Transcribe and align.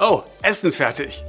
Oh, 0.00 0.24
Essen 0.42 0.72
fertig. 0.72 1.24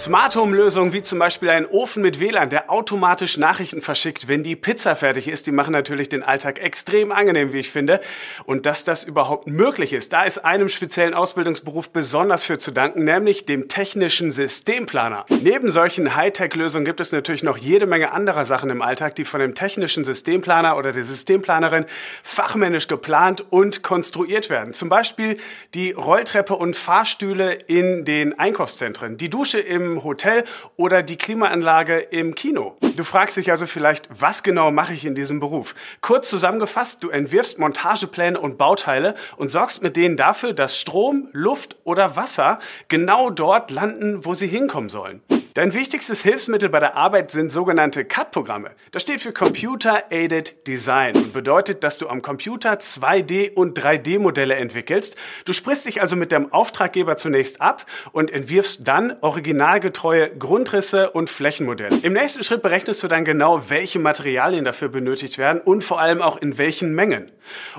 Smart 0.00 0.34
Home 0.34 0.56
Lösungen 0.56 0.94
wie 0.94 1.02
zum 1.02 1.18
Beispiel 1.18 1.50
ein 1.50 1.66
Ofen 1.66 2.02
mit 2.02 2.20
WLAN, 2.20 2.48
der 2.48 2.70
automatisch 2.70 3.36
Nachrichten 3.36 3.82
verschickt, 3.82 4.28
wenn 4.28 4.42
die 4.42 4.56
Pizza 4.56 4.96
fertig 4.96 5.28
ist, 5.28 5.46
die 5.46 5.52
machen 5.52 5.72
natürlich 5.72 6.08
den 6.08 6.22
Alltag 6.22 6.58
extrem 6.58 7.12
angenehm, 7.12 7.52
wie 7.52 7.58
ich 7.58 7.70
finde. 7.70 8.00
Und 8.46 8.64
dass 8.64 8.84
das 8.84 9.04
überhaupt 9.04 9.46
möglich 9.46 9.92
ist, 9.92 10.14
da 10.14 10.22
ist 10.22 10.38
einem 10.38 10.70
speziellen 10.70 11.12
Ausbildungsberuf 11.12 11.90
besonders 11.90 12.44
für 12.44 12.56
zu 12.56 12.70
danken, 12.70 13.04
nämlich 13.04 13.44
dem 13.44 13.68
technischen 13.68 14.32
Systemplaner. 14.32 15.26
Neben 15.28 15.70
solchen 15.70 16.16
Hightech-Lösungen 16.16 16.86
gibt 16.86 17.00
es 17.00 17.12
natürlich 17.12 17.42
noch 17.42 17.58
jede 17.58 17.84
Menge 17.86 18.12
anderer 18.12 18.46
Sachen 18.46 18.70
im 18.70 18.80
Alltag, 18.80 19.16
die 19.16 19.26
von 19.26 19.40
dem 19.40 19.54
technischen 19.54 20.06
Systemplaner 20.06 20.78
oder 20.78 20.92
der 20.92 21.04
Systemplanerin 21.04 21.84
fachmännisch 22.22 22.88
geplant 22.88 23.44
und 23.50 23.82
konstruiert 23.82 24.48
werden. 24.48 24.72
Zum 24.72 24.88
Beispiel 24.88 25.36
die 25.74 25.92
Rolltreppe 25.92 26.56
und 26.56 26.74
Fahrstühle 26.74 27.52
in 27.52 28.06
den 28.06 28.38
Einkaufszentren, 28.38 29.18
die 29.18 29.28
Dusche 29.28 29.58
im 29.58 29.89
Hotel 29.98 30.44
oder 30.76 31.02
die 31.02 31.16
Klimaanlage 31.16 31.98
im 31.98 32.34
Kino. 32.34 32.76
Du 32.96 33.04
fragst 33.04 33.36
dich 33.36 33.50
also 33.50 33.66
vielleicht, 33.66 34.08
was 34.10 34.42
genau 34.42 34.70
mache 34.70 34.92
ich 34.92 35.04
in 35.04 35.14
diesem 35.14 35.40
Beruf? 35.40 35.74
Kurz 36.00 36.28
zusammengefasst, 36.28 37.02
du 37.02 37.10
entwirfst 37.10 37.58
Montagepläne 37.58 38.38
und 38.38 38.58
Bauteile 38.58 39.14
und 39.36 39.50
sorgst 39.50 39.82
mit 39.82 39.96
denen 39.96 40.16
dafür, 40.16 40.52
dass 40.52 40.78
Strom, 40.78 41.28
Luft 41.32 41.76
oder 41.84 42.16
Wasser 42.16 42.58
genau 42.88 43.30
dort 43.30 43.70
landen, 43.70 44.24
wo 44.24 44.34
sie 44.34 44.46
hinkommen 44.46 44.90
sollen. 44.90 45.22
Dein 45.54 45.74
wichtigstes 45.74 46.22
Hilfsmittel 46.22 46.68
bei 46.68 46.78
der 46.78 46.94
Arbeit 46.96 47.32
sind 47.32 47.50
sogenannte 47.50 48.04
CAD-Programme. 48.04 48.70
Das 48.92 49.02
steht 49.02 49.20
für 49.20 49.32
Computer 49.32 50.04
Aided 50.10 50.68
Design 50.68 51.16
und 51.16 51.32
bedeutet, 51.32 51.82
dass 51.82 51.98
du 51.98 52.08
am 52.08 52.22
Computer 52.22 52.74
2D- 52.74 53.54
und 53.54 53.76
3D-Modelle 53.76 54.54
entwickelst. 54.54 55.16
Du 55.46 55.52
sprichst 55.52 55.86
dich 55.86 56.00
also 56.00 56.14
mit 56.14 56.30
deinem 56.30 56.52
Auftraggeber 56.52 57.16
zunächst 57.16 57.60
ab 57.60 57.84
und 58.12 58.30
entwirfst 58.30 58.86
dann 58.86 59.16
originalgetreue 59.22 60.30
Grundrisse 60.36 61.10
und 61.10 61.28
Flächenmodelle. 61.28 61.98
Im 62.02 62.12
nächsten 62.12 62.44
Schritt 62.44 62.62
berechnest 62.62 63.02
du 63.02 63.08
dann 63.08 63.24
genau, 63.24 63.68
welche 63.70 63.98
Materialien 63.98 64.64
dafür 64.64 64.88
benötigt 64.88 65.36
werden 65.36 65.60
und 65.60 65.82
vor 65.82 65.98
allem 66.00 66.22
auch 66.22 66.36
in 66.36 66.58
welchen 66.58 66.94
Mengen. 66.94 67.32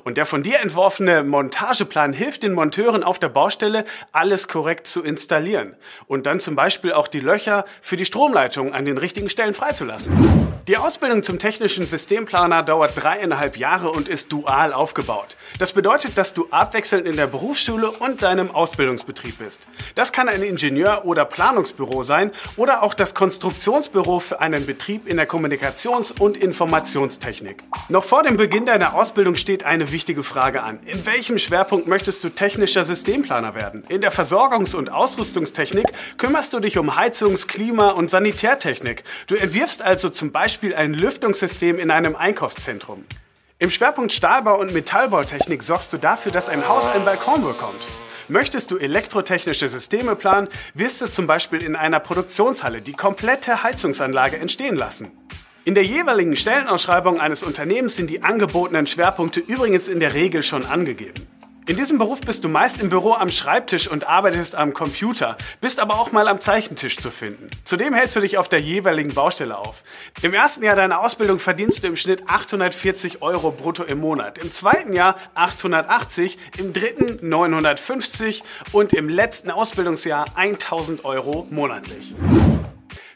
Und 0.04 0.18
der 0.18 0.26
von 0.26 0.44
dir 0.44 0.60
entworfene 0.60 1.24
Montageplan 1.24 2.12
hilft 2.12 2.44
den 2.44 2.52
Monteuren 2.52 3.04
auf 3.04 3.18
der 3.18 3.30
Baustelle, 3.30 3.86
alles 4.12 4.50
korrekt 4.50 4.88
zu 4.88 5.02
installieren 5.04 5.78
und 6.08 6.26
dann 6.26 6.42
zum 6.42 6.58
Beispiel 6.58 6.92
auch 6.92 7.08
die 7.08 7.22
Löcher 7.22 7.61
für 7.82 7.96
die 7.96 8.06
Stromleitung 8.06 8.74
an 8.74 8.86
den 8.86 8.98
richtigen 8.98 9.30
Stellen 9.30 9.54
freizulassen. 9.54 10.52
Die 10.68 10.78
Ausbildung 10.78 11.24
zum 11.24 11.40
technischen 11.40 11.88
Systemplaner 11.88 12.62
dauert 12.62 12.94
dreieinhalb 12.96 13.58
Jahre 13.58 13.90
und 13.90 14.08
ist 14.08 14.32
dual 14.32 14.74
aufgebaut. 14.74 15.36
Das 15.58 15.74
bedeutet, 15.74 16.18
dass 16.20 16.36
du 16.36 16.48
abwechselnd 16.52 17.08
in 17.08 17.16
der 17.16 17.26
Berufsschule 17.26 17.90
und 17.90 18.22
deinem 18.22 18.52
Ausbildungsbetrieb 18.52 19.40
bist. 19.40 19.62
Das 19.96 20.12
kann 20.12 20.30
ein 20.30 20.44
Ingenieur- 20.44 21.06
oder 21.06 21.26
Planungsbüro 21.26 22.04
sein 22.04 22.32
oder 22.58 22.84
auch 22.84 22.94
das 22.94 23.16
Konstruktionsbüro 23.16 24.20
für 24.20 24.40
einen 24.40 24.68
Betrieb 24.68 25.08
in 25.08 25.18
der 25.18 25.28
Kommunikations- 25.28 26.14
und 26.20 26.38
Informationstechnik. 26.38 27.64
Noch 27.90 28.04
vor 28.04 28.22
dem 28.22 28.38
Beginn 28.38 28.68
deiner 28.68 28.94
Ausbildung 28.94 29.38
steht 29.38 29.64
eine 29.64 29.92
wichtige 29.92 30.22
Frage 30.22 30.62
an. 30.62 30.80
In 30.86 31.06
welchem 31.08 31.40
Schwerpunkt 31.40 31.88
möchtest 31.88 32.24
du 32.24 32.30
technischer 32.30 32.86
Systemplaner 32.86 33.56
werden? 33.56 33.84
In 33.90 34.02
der 34.02 34.14
Versorgungs- 34.14 34.76
und 34.76 34.94
Ausrüstungstechnik 34.94 35.88
kümmerst 36.18 36.54
du 36.54 36.60
dich 36.60 36.78
um 36.78 36.96
Heizungs-, 36.96 37.48
Klima- 37.52 37.90
und 37.90 38.10
Sanitärtechnik. 38.10 39.04
Du 39.28 39.36
entwirfst 39.36 39.82
also 39.82 40.08
zum 40.08 40.32
Beispiel 40.32 40.74
ein 40.74 40.94
Lüftungssystem 40.94 41.80
in 41.80 41.92
einem 41.92 42.16
Einkaufszentrum. 42.16 43.04
Im 43.60 43.70
Schwerpunkt 43.70 44.14
Stahlbau 44.14 44.58
und 44.58 44.74
Metallbautechnik 44.74 45.62
sorgst 45.62 45.92
du 45.92 45.98
dafür, 45.98 46.32
dass 46.32 46.48
ein 46.48 46.70
Haus 46.70 46.88
einen 46.96 47.04
Balkon 47.04 47.44
bekommt. 47.44 47.82
Möchtest 48.30 48.72
du 48.72 48.78
elektrotechnische 48.78 49.68
Systeme 49.68 50.16
planen, 50.16 50.48
wirst 50.76 51.02
du 51.02 51.08
zum 51.08 51.28
Beispiel 51.28 51.62
in 51.62 51.76
einer 51.76 52.00
Produktionshalle 52.00 52.82
die 52.82 52.94
komplette 52.94 53.64
Heizungsanlage 53.64 54.38
entstehen 54.38 54.78
lassen. 54.78 55.12
In 55.66 55.76
der 55.76 55.84
jeweiligen 55.84 56.38
Stellenausschreibung 56.38 57.20
eines 57.20 57.44
Unternehmens 57.44 57.98
sind 57.98 58.10
die 58.10 58.24
angebotenen 58.24 58.88
Schwerpunkte 58.88 59.42
übrigens 59.42 59.90
in 59.90 60.00
der 60.00 60.14
Regel 60.14 60.42
schon 60.42 60.66
angegeben. 60.66 61.28
In 61.68 61.78
diesem 61.78 62.00
Beruf 62.00 62.22
bist 62.22 62.44
du 62.44 62.50
meist 62.50 62.82
im 62.82 62.90
Büro 62.90 63.14
am 63.14 63.30
Schreibtisch 63.30 63.88
und 63.88 64.08
arbeitest 64.08 64.56
am 64.56 64.74
Computer, 64.74 65.38
bist 65.62 65.80
aber 65.80 66.00
auch 66.00 66.12
mal 66.12 66.28
am 66.28 66.42
Zeichentisch 66.42 66.98
zu 66.98 67.12
finden. 67.12 67.52
Zudem 67.66 67.94
hältst 67.94 68.16
du 68.16 68.20
dich 68.20 68.40
auf 68.40 68.50
der 68.50 68.60
jeweiligen 68.60 69.14
Baustelle 69.14 69.58
auf. 69.58 69.84
Im 70.24 70.34
ersten 70.34 70.64
Jahr 70.64 70.76
deiner 70.76 71.00
Ausbildung 71.02 71.38
verdienst 71.38 71.84
du 71.84 71.88
im 71.88 71.98
Schnitt 71.98 72.24
840 72.28 73.22
Euro 73.22 73.52
brutto 73.52 73.84
im 73.84 74.00
Monat, 74.00 74.40
im 74.40 74.50
zweiten 74.50 74.94
Jahr 74.94 75.16
880, 75.36 76.40
im 76.58 76.74
dritten 76.74 77.30
950 77.30 78.44
und 78.72 78.94
im 78.94 79.08
letzten 79.08 79.52
Ausbildungsjahr 79.52 80.26
1000 80.36 81.06
Euro 81.06 81.46
monatlich. 81.52 82.16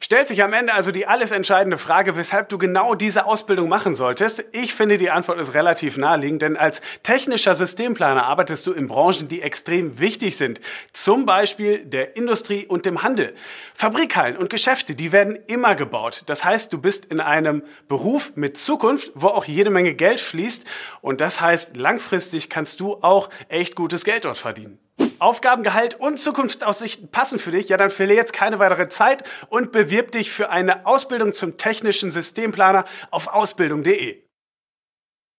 Stellt 0.06 0.28
sich 0.28 0.44
am 0.44 0.54
Ende 0.54 0.72
also 0.72 0.92
die 0.92 1.08
alles 1.08 1.32
entscheidende 1.32 1.80
Frage, 1.80 2.16
weshalb 2.16 2.48
du 2.50 2.60
genau 2.60 2.94
diese 2.94 3.26
Ausbildung 3.26 3.70
machen 3.70 3.96
solltest? 3.96 4.46
Ich 4.52 4.76
finde, 4.76 5.00
die 5.00 5.10
Antwort 5.10 5.42
ist 5.42 5.56
relativ 5.56 5.98
naheliegend, 5.98 6.44
denn 6.44 6.58
als 6.58 6.84
technischer 7.02 7.56
Systemplaner 7.56 8.24
arbeitest 8.24 8.68
du 8.68 8.74
in 8.74 8.86
Branchen, 8.86 9.28
die 9.28 9.42
extrem 9.42 9.98
wichtig 9.98 10.38
sind. 10.38 10.62
Zum 10.94 11.26
Beispiel 11.26 11.84
der 11.86 12.18
Industrie 12.18 12.68
und 12.68 12.86
dem 12.86 13.02
Handel. 13.02 13.34
Fabrikhallen 13.74 14.38
und 14.38 14.52
Geschäfte, 14.52 14.94
die 14.94 15.12
werden 15.12 15.40
immer 15.48 15.74
gebaut. 15.74 16.22
Das 16.28 16.46
heißt, 16.46 16.72
du 16.72 16.78
bist 16.78 17.06
in 17.06 17.20
einem 17.20 17.64
Beruf 17.88 18.34
mit 18.36 18.60
Zukunft, 18.60 19.12
wo 19.16 19.30
auch 19.30 19.46
jede 19.46 19.72
Menge 19.72 19.96
Geld 19.96 20.20
fließt. 20.20 20.66
Und 21.02 21.20
das 21.20 21.42
heißt, 21.42 21.78
langfristig 21.78 22.52
kannst 22.52 22.80
du 22.80 22.98
auch 23.02 23.32
echt 23.50 23.76
gutes 23.76 24.04
Geld 24.04 24.26
dort 24.26 24.38
verdienen. 24.38 24.78
Aufgabengehalt 25.26 25.96
und 25.96 26.20
Zukunftsaussichten 26.20 27.10
passen 27.10 27.40
für 27.40 27.50
dich, 27.50 27.68
ja 27.68 27.78
dann 27.78 27.90
verliere 27.90 28.20
jetzt 28.20 28.32
keine 28.32 28.60
weitere 28.60 28.90
Zeit 28.90 29.24
und 29.50 29.72
bewirb 29.72 30.12
dich 30.12 30.32
für 30.32 30.52
eine 30.52 30.86
Ausbildung 30.86 31.34
zum 31.34 31.58
technischen 31.58 32.12
Systemplaner 32.12 32.86
auf 33.10 33.28
ausbildung.de. 33.28 34.25